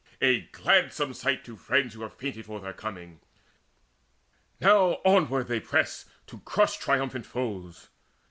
A 0.19 0.47
gladsome 0.51 1.13
sight 1.13 1.45
To 1.45 1.55
friends 1.55 1.93
who 1.93 2.01
have 2.01 2.15
fainted 2.15 2.47
for 2.47 2.59
their 2.59 2.73
coming, 2.73 3.19
now 4.59 4.99
Onward 5.05 5.45
they 5.45 5.59
press 5.59 6.05
to 6.25 6.39
crush 6.39 6.77
triumphant 6.79 7.27
foes. 7.27 7.89